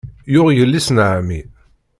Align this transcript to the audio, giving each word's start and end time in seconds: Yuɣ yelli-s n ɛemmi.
Yuɣ 0.33 0.47
yelli-s 0.57 0.87
n 0.91 0.97
ɛemmi. 1.07 1.41